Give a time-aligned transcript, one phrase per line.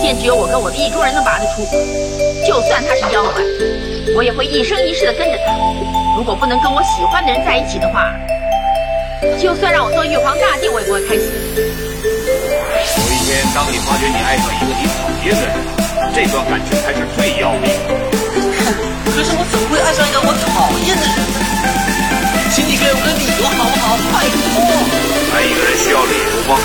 [0.00, 1.62] 见只有我跟我的意中人能拔得出，
[2.46, 3.42] 就算他是妖怪，
[4.16, 5.52] 我也会一生一世的跟着他。
[6.16, 8.14] 如果不能跟我喜欢的人在一起的话，
[9.40, 11.24] 就算让我做玉皇大帝，我也不会开心。
[11.24, 15.56] 有一天，当你发觉你爱上一个你讨厌的人，
[16.14, 17.92] 这段感情才是最要命的。
[19.14, 21.36] 可是我怎么会爱上一个我讨厌的人呢？
[22.52, 23.96] 请你给我个理由好不好？
[24.12, 24.36] 拜托。
[25.34, 26.56] 爱一个人需要理由吗？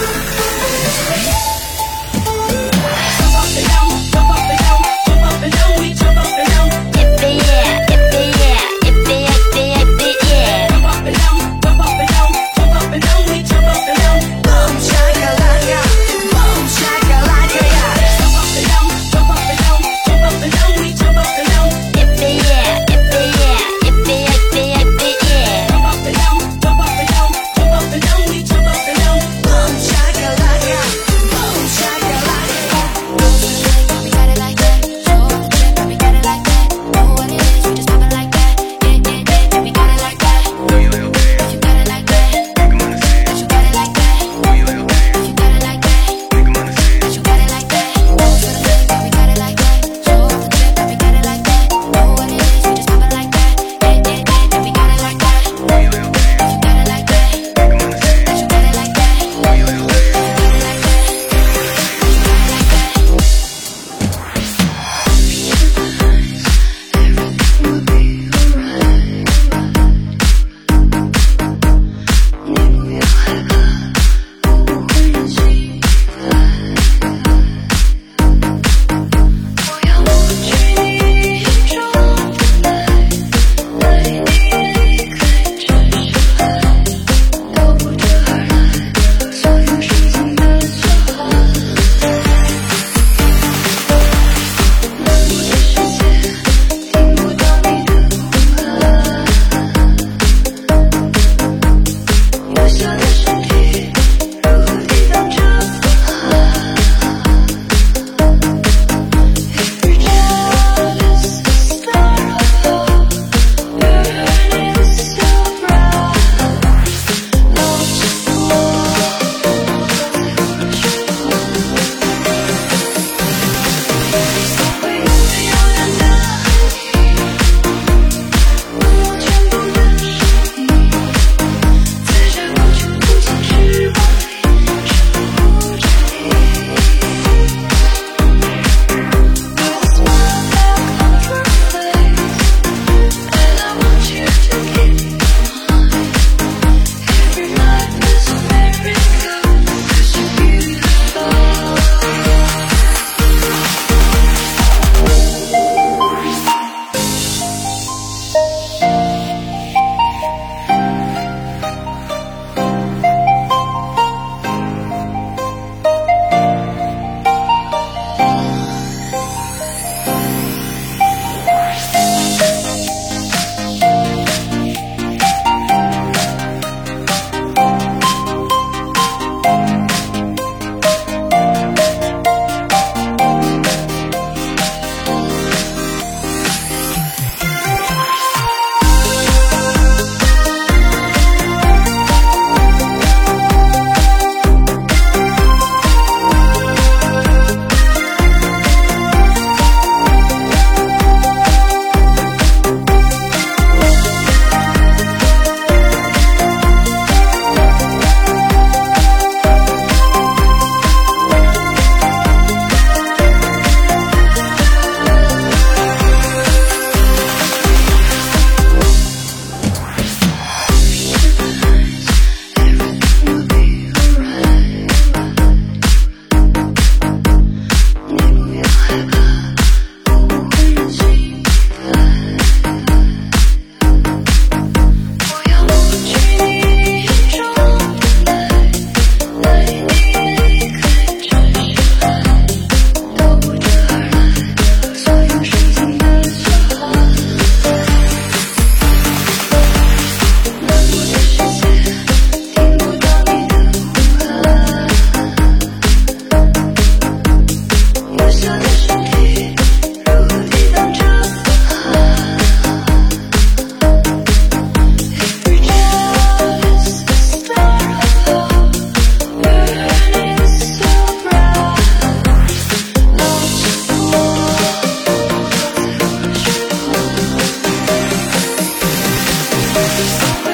[280.00, 280.49] Peace.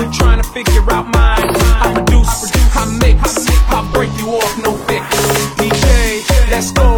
[0.00, 1.12] I'm trying to figure out mine.
[1.14, 5.04] I produce, I, produce, I mix, I break you off, no fix.
[5.56, 6.89] DJ, let's go.